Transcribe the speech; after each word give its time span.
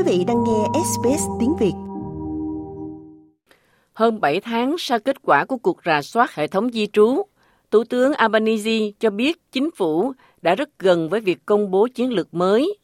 Quý 0.00 0.12
vị 0.18 0.24
đang 0.24 0.44
nghe 0.44 0.80
SBS 0.84 1.22
tiếng 1.40 1.56
Việt. 1.60 1.72
Hơn 3.94 4.20
7 4.20 4.40
tháng 4.40 4.76
sau 4.78 4.98
kết 4.98 5.16
quả 5.22 5.44
của 5.44 5.56
cuộc 5.56 5.76
rà 5.84 6.02
soát 6.02 6.34
hệ 6.34 6.46
thống 6.46 6.70
di 6.72 6.86
trú, 6.86 7.22
Thủ 7.70 7.84
tướng 7.84 8.12
Albanese 8.12 8.78
cho 9.00 9.10
biết 9.10 9.52
chính 9.52 9.70
phủ 9.76 10.12
đã 10.42 10.54
rất 10.54 10.78
gần 10.78 11.08
với 11.08 11.20
việc 11.20 11.38
công 11.46 11.70
bố 11.70 11.88
chiến 11.94 12.12
lược 12.12 12.34
mới. 12.34 12.78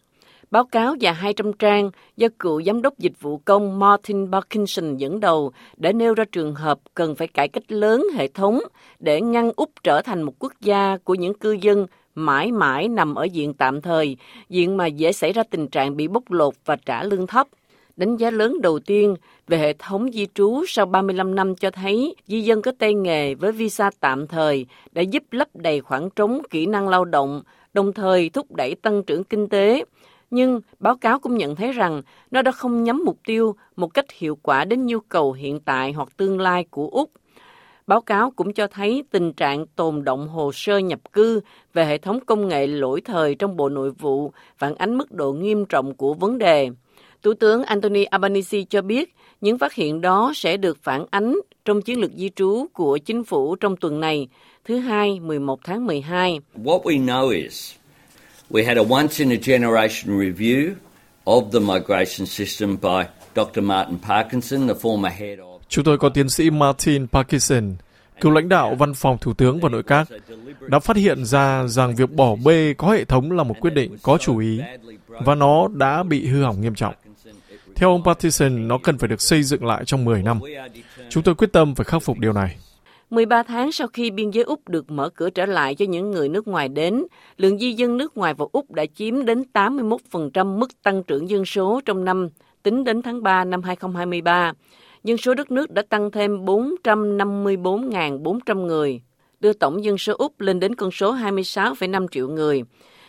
Báo 0.50 0.64
cáo 0.64 0.94
dài 0.94 1.14
200 1.14 1.52
trang 1.52 1.90
do 2.16 2.28
cựu 2.38 2.62
giám 2.62 2.82
đốc 2.82 2.98
dịch 2.98 3.20
vụ 3.20 3.40
công 3.44 3.78
Martin 3.78 4.32
Parkinson 4.32 4.96
dẫn 4.96 5.20
đầu 5.20 5.52
đã 5.76 5.92
nêu 5.92 6.14
ra 6.14 6.24
trường 6.32 6.54
hợp 6.54 6.78
cần 6.94 7.14
phải 7.14 7.28
cải 7.28 7.48
cách 7.48 7.72
lớn 7.72 8.06
hệ 8.14 8.28
thống 8.28 8.60
để 8.98 9.20
ngăn 9.20 9.50
Úc 9.56 9.70
trở 9.82 10.02
thành 10.02 10.22
một 10.22 10.32
quốc 10.38 10.52
gia 10.60 10.96
của 11.04 11.14
những 11.14 11.34
cư 11.34 11.52
dân 11.52 11.86
mãi 12.16 12.52
mãi 12.52 12.88
nằm 12.88 13.14
ở 13.14 13.24
diện 13.24 13.54
tạm 13.54 13.80
thời, 13.80 14.16
diện 14.48 14.76
mà 14.76 14.86
dễ 14.86 15.12
xảy 15.12 15.32
ra 15.32 15.42
tình 15.50 15.68
trạng 15.68 15.96
bị 15.96 16.08
bóc 16.08 16.30
lột 16.30 16.54
và 16.64 16.76
trả 16.76 17.04
lương 17.04 17.26
thấp. 17.26 17.48
Đánh 17.96 18.16
giá 18.16 18.30
lớn 18.30 18.60
đầu 18.62 18.78
tiên 18.78 19.14
về 19.48 19.58
hệ 19.58 19.72
thống 19.72 20.12
di 20.12 20.26
trú 20.34 20.64
sau 20.68 20.86
35 20.86 21.34
năm 21.34 21.54
cho 21.54 21.70
thấy 21.70 22.14
di 22.26 22.40
dân 22.40 22.62
có 22.62 22.72
tay 22.78 22.94
nghề 22.94 23.34
với 23.34 23.52
visa 23.52 23.90
tạm 24.00 24.26
thời 24.26 24.66
đã 24.92 25.02
giúp 25.02 25.22
lấp 25.30 25.48
đầy 25.54 25.80
khoảng 25.80 26.10
trống 26.10 26.42
kỹ 26.50 26.66
năng 26.66 26.88
lao 26.88 27.04
động, 27.04 27.42
đồng 27.74 27.92
thời 27.92 28.30
thúc 28.30 28.54
đẩy 28.54 28.74
tăng 28.74 29.02
trưởng 29.02 29.24
kinh 29.24 29.48
tế. 29.48 29.84
Nhưng 30.30 30.60
báo 30.78 30.96
cáo 30.96 31.18
cũng 31.18 31.36
nhận 31.36 31.56
thấy 31.56 31.72
rằng 31.72 32.02
nó 32.30 32.42
đã 32.42 32.52
không 32.52 32.84
nhắm 32.84 33.02
mục 33.04 33.18
tiêu 33.26 33.54
một 33.76 33.94
cách 33.94 34.06
hiệu 34.12 34.38
quả 34.42 34.64
đến 34.64 34.86
nhu 34.86 35.00
cầu 35.00 35.32
hiện 35.32 35.60
tại 35.60 35.92
hoặc 35.92 36.08
tương 36.16 36.40
lai 36.40 36.64
của 36.70 36.88
Úc– 36.88 37.10
Báo 37.86 38.00
cáo 38.00 38.30
cũng 38.30 38.52
cho 38.52 38.66
thấy 38.66 39.04
tình 39.10 39.32
trạng 39.32 39.66
tồn 39.66 40.04
động 40.04 40.28
hồ 40.28 40.52
sơ 40.54 40.78
nhập 40.78 41.00
cư 41.12 41.40
về 41.74 41.84
hệ 41.84 41.98
thống 41.98 42.18
công 42.26 42.48
nghệ 42.48 42.66
lỗi 42.66 43.00
thời 43.00 43.34
trong 43.34 43.56
Bộ 43.56 43.68
Nội 43.68 43.90
vụ 43.90 44.32
phản 44.58 44.74
ánh 44.74 44.98
mức 44.98 45.12
độ 45.12 45.32
nghiêm 45.32 45.64
trọng 45.64 45.94
của 45.94 46.14
vấn 46.14 46.38
đề. 46.38 46.70
Thủ 47.22 47.34
tướng 47.34 47.64
Anthony 47.64 48.04
Albanese 48.04 48.58
cho 48.70 48.82
biết 48.82 49.14
những 49.40 49.58
phát 49.58 49.74
hiện 49.74 50.00
đó 50.00 50.32
sẽ 50.34 50.56
được 50.56 50.78
phản 50.82 51.04
ánh 51.10 51.36
trong 51.64 51.82
chiến 51.82 52.00
lược 52.00 52.10
di 52.12 52.30
trú 52.36 52.66
của 52.72 52.98
chính 52.98 53.24
phủ 53.24 53.56
trong 53.56 53.76
tuần 53.76 54.00
này, 54.00 54.28
thứ 54.64 54.78
hai, 54.78 55.20
11 55.20 55.60
tháng 55.64 55.86
12. 55.86 56.40
What 56.54 56.82
we 56.82 57.04
know 57.04 57.28
is 57.28 57.74
we 58.50 58.66
had 58.66 58.76
a 58.76 58.84
once 58.90 59.24
in 59.24 59.32
a 59.32 59.40
generation 59.42 60.18
review 60.18 60.70
of 61.24 61.50
the 61.50 61.60
migration 61.60 62.26
system 62.26 62.76
by 62.82 63.04
Dr. 63.36 63.60
Martin 63.60 63.98
Parkinson, 64.08 64.68
the 64.68 64.74
former 64.74 65.12
head 65.12 65.38
of 65.38 65.55
Chúng 65.68 65.84
tôi 65.84 65.98
có 65.98 66.08
tiến 66.08 66.28
sĩ 66.28 66.50
Martin 66.50 67.06
Parkinson, 67.06 67.76
cựu 68.20 68.32
lãnh 68.32 68.48
đạo 68.48 68.74
văn 68.74 68.94
phòng 68.94 69.18
thủ 69.20 69.34
tướng 69.34 69.60
và 69.60 69.68
nội 69.68 69.82
các, 69.82 70.08
đã 70.60 70.78
phát 70.78 70.96
hiện 70.96 71.24
ra 71.24 71.66
rằng 71.66 71.94
việc 71.94 72.12
bỏ 72.12 72.36
bê 72.44 72.74
có 72.78 72.90
hệ 72.90 73.04
thống 73.04 73.32
là 73.32 73.42
một 73.42 73.54
quyết 73.60 73.74
định 73.74 73.96
có 74.02 74.18
chủ 74.18 74.38
ý 74.38 74.60
và 75.08 75.34
nó 75.34 75.68
đã 75.68 76.02
bị 76.02 76.26
hư 76.26 76.42
hỏng 76.42 76.60
nghiêm 76.60 76.74
trọng. 76.74 76.94
Theo 77.74 77.90
ông 77.90 78.04
Parkinson, 78.04 78.68
nó 78.68 78.78
cần 78.78 78.98
phải 78.98 79.08
được 79.08 79.20
xây 79.20 79.42
dựng 79.42 79.64
lại 79.64 79.84
trong 79.84 80.04
10 80.04 80.22
năm. 80.22 80.40
Chúng 81.08 81.22
tôi 81.22 81.34
quyết 81.34 81.52
tâm 81.52 81.74
phải 81.74 81.84
khắc 81.84 82.02
phục 82.02 82.18
điều 82.18 82.32
này. 82.32 82.56
13 83.10 83.42
tháng 83.42 83.72
sau 83.72 83.88
khi 83.88 84.10
biên 84.10 84.30
giới 84.30 84.44
Úc 84.44 84.68
được 84.68 84.90
mở 84.90 85.08
cửa 85.08 85.30
trở 85.30 85.46
lại 85.46 85.74
cho 85.74 85.84
những 85.84 86.10
người 86.10 86.28
nước 86.28 86.48
ngoài 86.48 86.68
đến, 86.68 87.04
lượng 87.36 87.58
di 87.58 87.72
dân 87.72 87.96
nước 87.96 88.16
ngoài 88.16 88.34
vào 88.34 88.48
Úc 88.52 88.72
đã 88.72 88.84
chiếm 88.94 89.24
đến 89.24 89.44
81% 89.52 90.58
mức 90.58 90.82
tăng 90.82 91.02
trưởng 91.02 91.30
dân 91.30 91.44
số 91.44 91.80
trong 91.84 92.04
năm, 92.04 92.28
tính 92.62 92.84
đến 92.84 93.02
tháng 93.02 93.22
3 93.22 93.44
năm 93.44 93.62
2023 93.62 94.52
dân 95.06 95.18
số 95.18 95.34
đất 95.34 95.50
nước 95.50 95.70
đã 95.70 95.82
tăng 95.88 96.10
thêm 96.10 96.44
454.400 96.44 98.66
người, 98.66 99.00
đưa 99.40 99.52
tổng 99.52 99.84
dân 99.84 99.98
số 99.98 100.14
Úc 100.18 100.40
lên 100.40 100.60
đến 100.60 100.74
con 100.74 100.90
số 100.90 101.14
26,5 101.14 102.08
triệu 102.08 102.28
người. 102.28 102.62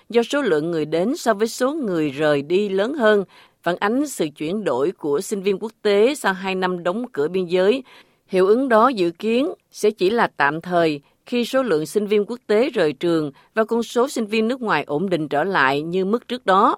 Do 0.10 0.24
số 0.24 0.42
lượng 0.42 0.72
người 0.72 0.86
đến 0.86 1.18
so 1.18 1.34
với 1.34 1.48
số 1.48 1.74
người 1.74 2.10
rời 2.10 2.42
đi 2.42 2.70
lớn 2.70 2.94
hơn, 2.94 3.24
phản 3.64 3.76
ánh 3.76 4.08
sự 4.08 4.28
chuyển 4.38 4.64
đổi 4.64 4.92
của 4.92 5.22
sinh 5.22 5.42
viên 5.42 5.60
quốc 5.60 5.72
tế 5.82 6.16
sau 6.16 6.34
2 6.34 6.56
năm 6.56 6.84
đóng 6.84 7.06
cửa 7.12 7.28
biên 7.28 7.46
giới. 7.46 7.84
Hiệu 8.28 8.48
ứng 8.48 8.70
đó 8.70 8.88
dự 8.88 9.12
kiến 9.12 9.54
sẽ 9.72 9.92
chỉ 9.92 10.10
là 10.10 10.28
tạm 10.38 10.62
thời 10.62 11.02
khi 11.26 11.46
số 11.46 11.64
lượng 11.64 11.86
sinh 11.86 12.08
viên 12.08 12.26
quốc 12.26 12.40
tế 12.48 12.70
rời 12.70 12.94
trường 12.94 13.32
và 13.54 13.64
con 13.64 13.84
số 13.84 14.08
sinh 14.08 14.26
viên 14.26 14.48
nước 14.48 14.62
ngoài 14.62 14.84
ổn 14.88 15.10
định 15.10 15.28
trở 15.28 15.44
lại 15.44 15.82
như 15.82 16.06
mức 16.06 16.28
trước 16.28 16.46
đó. 16.46 16.78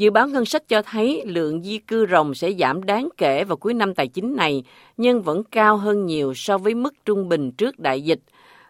Dự 0.00 0.10
báo 0.10 0.28
ngân 0.28 0.44
sách 0.44 0.68
cho 0.68 0.82
thấy 0.82 1.22
lượng 1.26 1.62
di 1.62 1.78
cư 1.78 2.06
rồng 2.06 2.34
sẽ 2.34 2.52
giảm 2.52 2.84
đáng 2.84 3.08
kể 3.16 3.44
vào 3.44 3.56
cuối 3.56 3.74
năm 3.74 3.94
tài 3.94 4.08
chính 4.08 4.36
này, 4.36 4.64
nhưng 4.96 5.22
vẫn 5.22 5.42
cao 5.44 5.76
hơn 5.76 6.06
nhiều 6.06 6.34
so 6.34 6.58
với 6.58 6.74
mức 6.74 6.94
trung 7.04 7.28
bình 7.28 7.52
trước 7.52 7.78
đại 7.78 8.02
dịch. 8.02 8.20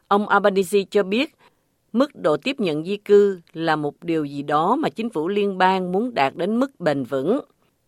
Ông 0.08 0.28
Albanese 0.28 0.78
cho 0.90 1.02
biết, 1.02 1.34
mức 1.92 2.10
độ 2.14 2.36
tiếp 2.36 2.60
nhận 2.60 2.84
di 2.84 2.96
cư 2.96 3.40
là 3.52 3.76
một 3.76 3.94
điều 4.02 4.24
gì 4.24 4.42
đó 4.42 4.76
mà 4.76 4.88
chính 4.88 5.10
phủ 5.10 5.28
liên 5.28 5.58
bang 5.58 5.92
muốn 5.92 6.14
đạt 6.14 6.36
đến 6.36 6.60
mức 6.60 6.80
bền 6.80 7.04
vững. 7.04 7.40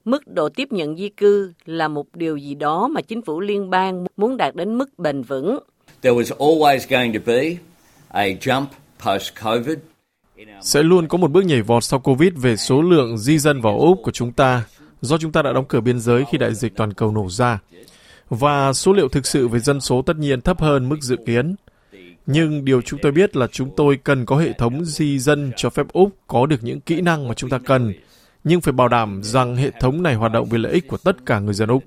Mức 0.04 0.22
độ 0.26 0.48
tiếp 0.48 0.72
nhận 0.72 0.96
di 0.96 1.08
cư 1.08 1.52
là 1.64 1.88
một 1.88 2.06
điều 2.16 2.36
gì 2.36 2.54
đó 2.54 2.88
mà 2.88 3.00
chính 3.00 3.22
phủ 3.22 3.40
liên 3.40 3.70
bang 3.70 4.06
muốn 4.16 4.36
đạt 4.36 4.54
đến 4.54 4.78
mức 4.78 4.98
bền 4.98 5.22
vững. 5.22 5.58
There 6.02 6.16
was 6.16 6.36
always 6.38 6.78
going 6.90 7.12
to 7.12 7.20
be 7.26 7.56
a 8.08 8.24
jump 8.40 8.66
post-COVID 9.00 9.76
sẽ 10.60 10.82
luôn 10.82 11.08
có 11.08 11.18
một 11.18 11.30
bước 11.30 11.44
nhảy 11.44 11.62
vọt 11.62 11.84
sau 11.84 12.00
Covid 12.00 12.32
về 12.36 12.56
số 12.56 12.82
lượng 12.82 13.18
di 13.18 13.38
dân 13.38 13.60
vào 13.60 13.78
Úc 13.78 14.00
của 14.02 14.10
chúng 14.10 14.32
ta 14.32 14.64
do 15.00 15.18
chúng 15.18 15.32
ta 15.32 15.42
đã 15.42 15.52
đóng 15.52 15.64
cửa 15.68 15.80
biên 15.80 16.00
giới 16.00 16.24
khi 16.30 16.38
đại 16.38 16.54
dịch 16.54 16.76
toàn 16.76 16.92
cầu 16.92 17.12
nổ 17.12 17.28
ra. 17.28 17.58
Và 18.28 18.72
số 18.72 18.92
liệu 18.92 19.08
thực 19.08 19.26
sự 19.26 19.48
về 19.48 19.58
dân 19.58 19.80
số 19.80 20.02
tất 20.02 20.16
nhiên 20.16 20.40
thấp 20.40 20.60
hơn 20.60 20.88
mức 20.88 21.00
dự 21.00 21.16
kiến. 21.26 21.54
Nhưng 22.26 22.64
điều 22.64 22.82
chúng 22.82 23.00
tôi 23.02 23.12
biết 23.12 23.36
là 23.36 23.46
chúng 23.46 23.70
tôi 23.76 23.98
cần 24.04 24.26
có 24.26 24.36
hệ 24.36 24.52
thống 24.52 24.84
di 24.84 25.18
dân 25.18 25.52
cho 25.56 25.70
phép 25.70 25.86
Úc 25.92 26.10
có 26.26 26.46
được 26.46 26.62
những 26.62 26.80
kỹ 26.80 27.00
năng 27.00 27.28
mà 27.28 27.34
chúng 27.34 27.50
ta 27.50 27.58
cần, 27.58 27.92
nhưng 28.44 28.60
phải 28.60 28.72
bảo 28.72 28.88
đảm 28.88 29.20
rằng 29.22 29.56
hệ 29.56 29.70
thống 29.80 30.02
này 30.02 30.14
hoạt 30.14 30.32
động 30.32 30.48
vì 30.50 30.58
lợi 30.58 30.72
ích 30.72 30.88
của 30.88 30.96
tất 30.96 31.26
cả 31.26 31.38
người 31.38 31.54
dân 31.54 31.68
Úc. 31.68 31.84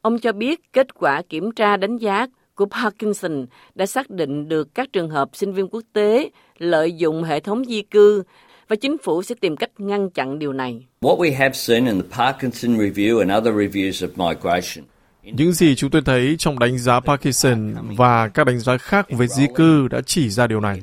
Ông 0.00 0.18
cho 0.18 0.32
biết 0.32 0.72
kết 0.72 0.94
quả 0.94 1.22
kiểm 1.28 1.52
tra 1.52 1.76
đánh 1.76 1.96
giá 1.96 2.26
của 2.54 2.66
Parkinson 2.66 3.46
đã 3.74 3.86
xác 3.86 4.10
định 4.10 4.48
được 4.48 4.74
các 4.74 4.92
trường 4.92 5.10
hợp 5.10 5.28
sinh 5.32 5.52
viên 5.52 5.68
quốc 5.68 5.82
tế 5.92 6.30
lợi 6.58 6.92
dụng 6.92 7.22
hệ 7.22 7.40
thống 7.40 7.64
di 7.64 7.82
cư 7.82 8.22
và 8.68 8.76
chính 8.76 8.96
phủ 9.02 9.22
sẽ 9.22 9.34
tìm 9.40 9.56
cách 9.56 9.70
ngăn 9.78 10.10
chặn 10.10 10.38
điều 10.38 10.52
này. 10.52 10.86
What 11.00 11.18
we 11.18 11.36
have 11.36 11.52
seen 11.54 11.86
in 11.86 12.00
the 12.00 12.08
Parkinson 12.16 12.78
review 12.78 13.18
and 13.18 13.32
other 13.32 13.54
reviews 13.54 14.08
of 14.08 14.28
migration 14.28 14.86
những 15.32 15.52
gì 15.52 15.74
chúng 15.74 15.90
tôi 15.90 16.02
thấy 16.02 16.36
trong 16.38 16.58
đánh 16.58 16.78
giá 16.78 17.00
Parkinson 17.00 17.74
và 17.96 18.28
các 18.28 18.46
đánh 18.46 18.58
giá 18.58 18.76
khác 18.78 19.06
về 19.10 19.26
di 19.26 19.46
cư 19.54 19.88
đã 19.88 20.00
chỉ 20.06 20.28
ra 20.28 20.46
điều 20.46 20.60
này. 20.60 20.80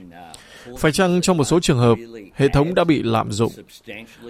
Phải 0.77 0.91
chăng 0.91 1.21
trong 1.21 1.37
một 1.37 1.43
số 1.43 1.59
trường 1.59 1.77
hợp, 1.77 1.97
hệ 2.33 2.47
thống 2.47 2.75
đã 2.75 2.83
bị 2.83 3.03
lạm 3.03 3.31
dụng? 3.31 3.51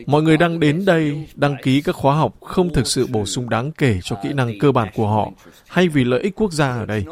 Mọi 0.05 0.21
người 0.21 0.37
đang 0.37 0.59
đến 0.59 0.85
đây 0.85 1.27
đăng 1.35 1.55
ký 1.63 1.81
các 1.81 1.95
khóa 1.95 2.15
học 2.15 2.41
không 2.41 2.73
thực 2.73 2.87
sự 2.87 3.07
bổ 3.07 3.25
sung 3.25 3.49
đáng 3.49 3.71
kể 3.71 3.99
cho 4.03 4.17
kỹ 4.23 4.33
năng 4.33 4.59
cơ 4.59 4.71
bản 4.71 4.87
của 4.95 5.07
họ 5.07 5.29
hay 5.67 5.87
vì 5.87 6.03
lợi 6.03 6.19
ích 6.19 6.35
quốc 6.35 6.51
gia 6.51 6.71
ở 6.71 6.85
đây. 6.85 7.05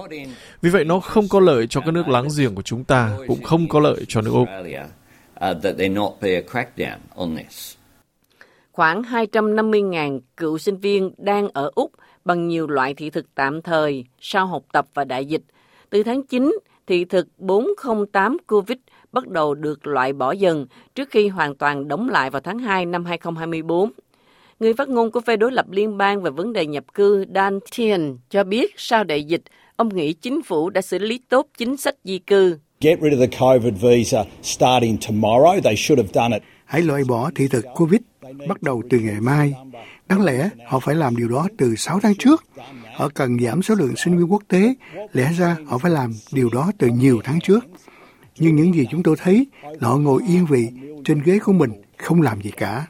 Vì 0.61 0.69
vậy 0.69 0.85
nó 0.85 0.99
không 0.99 1.27
có 1.27 1.39
lợi 1.39 1.67
cho 1.67 1.81
các 1.81 1.91
nước 1.91 2.07
láng 2.07 2.27
giềng 2.37 2.55
của 2.55 2.61
chúng 2.61 2.83
ta, 2.83 3.17
cũng 3.27 3.43
không 3.43 3.67
có 3.67 3.79
lợi 3.79 4.05
cho 4.07 4.21
nước 4.21 4.31
Úc. 4.33 4.47
Khoảng 8.71 9.01
250.000 9.01 10.19
cựu 10.37 10.57
sinh 10.57 10.77
viên 10.77 11.11
đang 11.17 11.47
ở 11.53 11.71
Úc 11.75 11.91
bằng 12.25 12.47
nhiều 12.47 12.67
loại 12.67 12.93
thị 12.93 13.09
thực 13.09 13.35
tạm 13.35 13.61
thời 13.61 14.05
sau 14.19 14.47
học 14.47 14.63
tập 14.71 14.87
và 14.93 15.03
đại 15.03 15.25
dịch. 15.25 15.41
Từ 15.89 16.03
tháng 16.03 16.27
9, 16.27 16.51
thị 16.87 17.05
thực 17.05 17.27
408 17.37 18.37
COVID 18.47 18.77
bắt 19.11 19.27
đầu 19.27 19.53
được 19.53 19.87
loại 19.87 20.13
bỏ 20.13 20.31
dần 20.31 20.67
trước 20.95 21.09
khi 21.11 21.27
hoàn 21.27 21.55
toàn 21.55 21.87
đóng 21.87 22.09
lại 22.09 22.29
vào 22.29 22.41
tháng 22.41 22.59
2 22.59 22.85
năm 22.85 23.05
2024. 23.05 23.91
Người 24.59 24.73
phát 24.73 24.89
ngôn 24.89 25.11
của 25.11 25.21
phe 25.21 25.37
đối 25.37 25.51
lập 25.51 25.65
liên 25.71 25.97
bang 25.97 26.21
về 26.21 26.31
vấn 26.31 26.53
đề 26.53 26.65
nhập 26.65 26.83
cư 26.93 27.25
Dan 27.35 27.59
Tien 27.77 28.17
cho 28.29 28.43
biết 28.43 28.73
sau 28.77 29.03
đại 29.03 29.23
dịch, 29.23 29.41
ông 29.75 29.95
nghĩ 29.95 30.13
chính 30.13 30.41
phủ 30.41 30.69
đã 30.69 30.81
xử 30.81 30.99
lý 30.99 31.19
tốt 31.29 31.47
chính 31.57 31.77
sách 31.77 31.95
di 32.03 32.19
cư. 32.19 32.57
Get 32.81 32.99
rid 33.01 33.13
of 33.13 33.19
the 33.19 33.37
COVID 33.39 33.73
visa 33.81 34.25
starting 34.43 34.97
tomorrow. 34.97 35.61
They 35.61 35.75
should 35.75 35.99
have 35.99 36.09
done 36.13 36.35
it. 36.35 36.43
Hãy 36.65 36.81
loại 36.81 37.03
bỏ 37.07 37.31
thị 37.35 37.47
thực 37.47 37.65
COVID 37.75 38.01
bắt 38.47 38.63
đầu 38.63 38.81
từ 38.89 38.99
ngày 38.99 39.21
mai. 39.21 39.53
Đáng 40.07 40.23
lẽ 40.25 40.49
họ 40.67 40.79
phải 40.79 40.95
làm 40.95 41.15
điều 41.15 41.27
đó 41.27 41.47
từ 41.57 41.75
6 41.75 41.99
tháng 41.99 42.15
trước. 42.15 42.43
Họ 42.95 43.09
cần 43.13 43.39
giảm 43.39 43.61
số 43.61 43.75
lượng 43.75 43.95
sinh 43.95 44.17
viên 44.17 44.31
quốc 44.31 44.43
tế. 44.47 44.73
Lẽ 45.13 45.31
ra 45.37 45.57
họ 45.67 45.77
phải 45.77 45.91
làm 45.91 46.11
điều 46.31 46.49
đó 46.53 46.71
từ 46.77 46.87
nhiều 46.87 47.21
tháng 47.23 47.39
trước. 47.39 47.65
Nhưng 48.39 48.55
những 48.55 48.73
gì 48.73 48.87
chúng 48.91 49.03
tôi 49.03 49.15
thấy 49.19 49.47
là 49.61 49.87
họ 49.87 49.97
ngồi 49.97 50.21
yên 50.27 50.45
vị 50.45 50.67
trên 51.05 51.21
ghế 51.25 51.39
của 51.39 51.53
mình, 51.53 51.71
không 51.97 52.21
làm 52.21 52.41
gì 52.41 52.51
cả. 52.51 52.85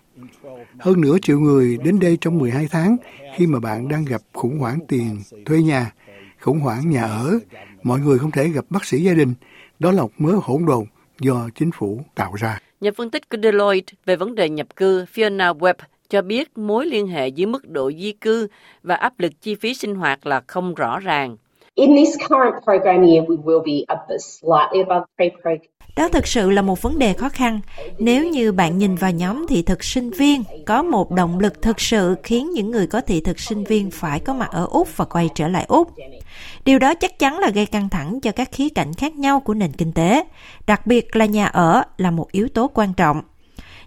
Hơn 0.79 1.01
nửa 1.01 1.17
triệu 1.21 1.39
người 1.39 1.77
đến 1.83 1.99
đây 1.99 2.17
trong 2.21 2.37
12 2.37 2.67
tháng 2.71 2.97
khi 3.37 3.47
mà 3.47 3.59
bạn 3.59 3.87
đang 3.87 4.05
gặp 4.05 4.21
khủng 4.33 4.59
hoảng 4.59 4.79
tiền 4.87 5.21
thuê 5.45 5.61
nhà, 5.61 5.91
khủng 6.39 6.59
hoảng 6.59 6.89
nhà 6.89 7.03
ở, 7.03 7.39
mọi 7.83 7.99
người 7.99 8.19
không 8.19 8.31
thể 8.31 8.49
gặp 8.49 8.65
bác 8.69 8.85
sĩ 8.85 9.03
gia 9.03 9.13
đình. 9.13 9.33
Đó 9.79 9.91
là 9.91 10.01
một 10.01 10.11
mớ 10.17 10.31
hỗn 10.43 10.65
độn 10.65 10.85
do 11.19 11.49
chính 11.55 11.71
phủ 11.71 12.01
tạo 12.15 12.33
ra. 12.37 12.59
Nhà 12.81 12.91
phân 12.97 13.11
tích 13.11 13.29
của 13.29 13.37
Deloitte 13.43 13.93
về 14.05 14.15
vấn 14.15 14.35
đề 14.35 14.49
nhập 14.49 14.67
cư 14.75 15.05
Fiona 15.13 15.57
Webb 15.57 15.73
cho 16.09 16.21
biết 16.21 16.57
mối 16.57 16.85
liên 16.85 17.07
hệ 17.07 17.27
giữa 17.27 17.47
mức 17.47 17.69
độ 17.69 17.91
di 17.91 18.11
cư 18.11 18.47
và 18.83 18.95
áp 18.95 19.19
lực 19.19 19.41
chi 19.41 19.55
phí 19.55 19.73
sinh 19.73 19.95
hoạt 19.95 20.25
là 20.25 20.41
không 20.47 20.75
rõ 20.75 20.99
ràng. 20.99 21.37
In 21.79 21.95
this 21.95 22.17
current 22.29 22.55
program 22.65 23.07
year, 23.07 23.23
we 23.23 23.37
will 23.43 23.63
be 23.63 23.85
slightly 24.19 24.83
above 24.87 25.05
pre-program. 25.17 25.57
Đó 25.95 26.09
thực 26.09 26.27
sự 26.27 26.49
là 26.49 26.61
một 26.61 26.81
vấn 26.81 26.99
đề 26.99 27.13
khó 27.13 27.29
khăn. 27.29 27.59
Nếu 27.99 28.29
như 28.29 28.51
bạn 28.51 28.77
nhìn 28.77 28.95
vào 28.95 29.11
nhóm 29.11 29.45
thị 29.49 29.61
thực 29.61 29.83
sinh 29.83 30.09
viên, 30.09 30.43
có 30.65 30.83
một 30.83 31.11
động 31.11 31.39
lực 31.39 31.61
thực 31.61 31.81
sự 31.81 32.15
khiến 32.23 32.51
những 32.51 32.71
người 32.71 32.87
có 32.87 33.01
thị 33.01 33.21
thực 33.21 33.39
sinh 33.39 33.63
viên 33.63 33.91
phải 33.91 34.19
có 34.19 34.33
mặt 34.33 34.49
ở 34.51 34.67
Úc 34.71 34.97
và 34.97 35.05
quay 35.05 35.29
trở 35.35 35.47
lại 35.47 35.65
Úc. 35.67 35.91
Điều 36.65 36.79
đó 36.79 36.93
chắc 36.93 37.19
chắn 37.19 37.39
là 37.39 37.49
gây 37.49 37.65
căng 37.65 37.89
thẳng 37.89 38.19
cho 38.21 38.31
các 38.31 38.49
khía 38.51 38.69
cạnh 38.69 38.93
khác 38.93 39.15
nhau 39.15 39.39
của 39.39 39.53
nền 39.53 39.71
kinh 39.71 39.91
tế, 39.91 40.23
đặc 40.67 40.87
biệt 40.87 41.15
là 41.15 41.25
nhà 41.25 41.45
ở 41.45 41.83
là 41.97 42.11
một 42.11 42.31
yếu 42.31 42.47
tố 42.53 42.69
quan 42.73 42.93
trọng. 42.93 43.21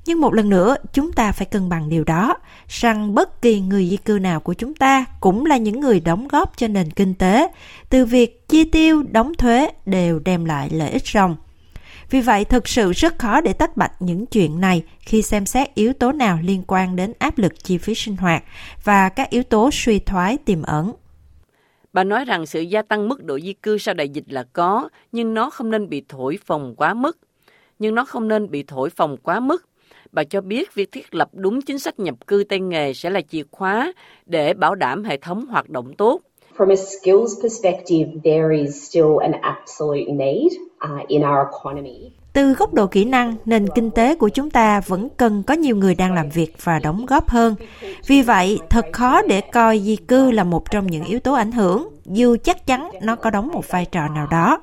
Nhưng 0.06 0.20
một 0.20 0.34
lần 0.34 0.48
nữa, 0.48 0.76
chúng 0.92 1.12
ta 1.12 1.32
phải 1.32 1.46
cân 1.46 1.68
bằng 1.68 1.88
điều 1.88 2.04
đó, 2.04 2.36
rằng 2.68 3.14
bất 3.14 3.42
kỳ 3.42 3.60
người 3.60 3.88
di 3.88 3.96
cư 3.96 4.18
nào 4.18 4.40
của 4.40 4.54
chúng 4.54 4.74
ta 4.74 5.04
cũng 5.20 5.46
là 5.46 5.56
những 5.56 5.80
người 5.80 6.00
đóng 6.00 6.28
góp 6.28 6.56
cho 6.56 6.68
nền 6.68 6.90
kinh 6.90 7.14
tế, 7.14 7.48
từ 7.90 8.04
việc 8.04 8.48
chi 8.48 8.64
tiêu, 8.64 9.02
đóng 9.02 9.34
thuế 9.34 9.68
đều 9.86 10.18
đem 10.18 10.44
lại 10.44 10.70
lợi 10.70 10.90
ích 10.90 11.06
ròng. 11.06 11.36
Vì 12.10 12.20
vậy, 12.20 12.44
thực 12.44 12.68
sự 12.68 12.92
rất 12.92 13.18
khó 13.18 13.40
để 13.40 13.52
tách 13.52 13.76
bạch 13.76 13.92
những 14.00 14.26
chuyện 14.26 14.60
này 14.60 14.82
khi 15.00 15.22
xem 15.22 15.46
xét 15.46 15.74
yếu 15.74 15.92
tố 15.92 16.12
nào 16.12 16.38
liên 16.42 16.62
quan 16.66 16.96
đến 16.96 17.12
áp 17.18 17.38
lực 17.38 17.64
chi 17.64 17.78
phí 17.78 17.94
sinh 17.94 18.16
hoạt 18.16 18.44
và 18.84 19.08
các 19.08 19.30
yếu 19.30 19.42
tố 19.42 19.70
suy 19.72 19.98
thoái 19.98 20.38
tiềm 20.38 20.62
ẩn. 20.62 20.92
Bà 21.92 22.04
nói 22.04 22.24
rằng 22.24 22.46
sự 22.46 22.60
gia 22.60 22.82
tăng 22.82 23.08
mức 23.08 23.24
độ 23.24 23.40
di 23.40 23.52
cư 23.52 23.78
sau 23.78 23.94
đại 23.94 24.08
dịch 24.08 24.24
là 24.26 24.44
có, 24.52 24.88
nhưng 25.12 25.34
nó 25.34 25.50
không 25.50 25.70
nên 25.70 25.88
bị 25.88 26.04
thổi 26.08 26.38
phồng 26.44 26.74
quá 26.76 26.94
mức. 26.94 27.18
Nhưng 27.78 27.94
nó 27.94 28.04
không 28.04 28.28
nên 28.28 28.50
bị 28.50 28.62
thổi 28.62 28.90
phồng 28.90 29.16
quá 29.16 29.40
mức. 29.40 29.68
Bà 30.12 30.24
cho 30.24 30.40
biết 30.40 30.74
việc 30.74 30.92
thiết 30.92 31.14
lập 31.14 31.28
đúng 31.32 31.62
chính 31.62 31.78
sách 31.78 32.00
nhập 32.00 32.26
cư 32.26 32.44
tay 32.48 32.60
nghề 32.60 32.94
sẽ 32.94 33.10
là 33.10 33.20
chìa 33.20 33.42
khóa 33.50 33.92
để 34.26 34.54
bảo 34.54 34.74
đảm 34.74 35.04
hệ 35.04 35.16
thống 35.16 35.46
hoạt 35.46 35.68
động 35.70 35.94
tốt. 35.98 36.20
From 36.56 36.70
a 36.70 36.76
skills 36.76 37.42
perspective, 37.42 38.10
there 38.24 38.56
is 38.56 38.88
still 38.88 39.18
an 39.22 39.32
absolute 39.40 40.12
need 40.12 40.52
uh, 40.84 41.08
in 41.08 41.22
our 41.22 41.46
economy. 41.52 42.12
Từ 42.32 42.52
góc 42.52 42.74
độ 42.74 42.86
kỹ 42.86 43.04
năng, 43.04 43.36
nền 43.44 43.66
kinh 43.74 43.90
tế 43.90 44.16
của 44.16 44.28
chúng 44.28 44.50
ta 44.50 44.80
vẫn 44.80 45.08
cần 45.16 45.42
có 45.42 45.54
nhiều 45.54 45.76
người 45.76 45.94
đang 45.94 46.14
làm 46.14 46.28
việc 46.28 46.54
và 46.62 46.78
đóng 46.78 47.06
góp 47.06 47.28
hơn. 47.28 47.54
Vì 48.06 48.22
vậy, 48.22 48.58
thật 48.70 48.86
khó 48.92 49.22
để 49.22 49.40
coi 49.40 49.78
di 49.78 49.96
cư 49.96 50.30
là 50.30 50.44
một 50.44 50.70
trong 50.70 50.86
những 50.86 51.04
yếu 51.04 51.20
tố 51.20 51.32
ảnh 51.32 51.52
hưởng, 51.52 51.88
dù 52.04 52.36
chắc 52.44 52.66
chắn 52.66 52.90
nó 53.02 53.16
có 53.16 53.30
đóng 53.30 53.48
một 53.52 53.68
vai 53.68 53.84
trò 53.84 54.08
nào 54.08 54.26
đó. 54.30 54.62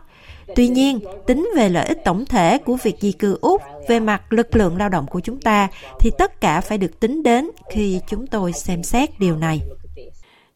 Tuy 0.56 0.68
nhiên, 0.68 1.00
tính 1.28 1.50
về 1.56 1.70
lợi 1.70 1.86
ích 1.86 2.00
tổng 2.06 2.26
thể 2.26 2.58
của 2.58 2.78
việc 2.84 2.96
di 3.00 3.12
cư 3.12 3.38
Úc 3.42 3.62
về 3.88 4.00
mặt 4.00 4.34
lực 4.34 4.56
lượng 4.56 4.78
lao 4.78 4.90
động 4.90 5.06
của 5.10 5.20
chúng 5.20 5.42
ta 5.42 5.68
thì 6.00 6.12
tất 6.18 6.42
cả 6.42 6.62
phải 6.62 6.78
được 6.78 7.00
tính 7.00 7.24
đến 7.24 7.50
khi 7.70 8.00
chúng 8.08 8.28
tôi 8.28 8.54
xem 8.54 8.84
xét 8.84 9.10
điều 9.20 9.36
này. 9.36 9.62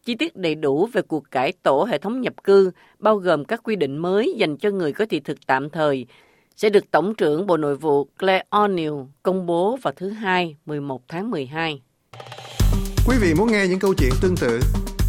Chi 0.04 0.14
tiết 0.14 0.36
đầy 0.36 0.54
đủ 0.54 0.88
về 0.92 1.02
cuộc 1.02 1.30
cải 1.30 1.52
tổ 1.52 1.84
hệ 1.84 1.98
thống 1.98 2.20
nhập 2.20 2.34
cư, 2.44 2.70
bao 2.98 3.16
gồm 3.16 3.44
các 3.44 3.60
quy 3.62 3.76
định 3.76 3.96
mới 3.96 4.34
dành 4.38 4.56
cho 4.56 4.70
người 4.70 4.92
có 4.92 5.06
thị 5.10 5.20
thực 5.20 5.46
tạm 5.46 5.70
thời, 5.70 6.06
sẽ 6.56 6.70
được 6.70 6.90
Tổng 6.90 7.14
trưởng 7.14 7.46
Bộ 7.46 7.56
Nội 7.56 7.76
vụ 7.76 8.04
Claire 8.18 8.44
O'Neill 8.50 9.06
công 9.22 9.46
bố 9.46 9.78
vào 9.82 9.92
thứ 9.96 10.10
Hai, 10.10 10.56
11 10.66 11.02
tháng 11.08 11.30
12. 11.30 11.82
Quý 13.06 13.16
vị 13.20 13.34
muốn 13.34 13.52
nghe 13.52 13.66
những 13.68 13.78
câu 13.78 13.94
chuyện 13.94 14.10
tương 14.22 14.36
tự 14.36 14.60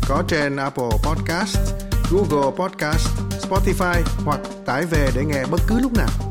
có 0.09 0.23
trên 0.27 0.55
Apple 0.57 0.89
Podcast, 1.05 1.57
Google 2.11 2.51
Podcast, 2.57 3.07
Spotify 3.49 4.01
hoặc 4.25 4.39
tải 4.65 4.85
về 4.85 5.09
để 5.15 5.23
nghe 5.25 5.43
bất 5.51 5.59
cứ 5.67 5.79
lúc 5.79 5.93
nào. 5.93 6.24